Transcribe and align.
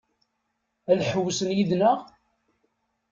Ad 0.91 0.99
ḥewwsen 1.09 1.49
yid-neɣ? 1.57 1.99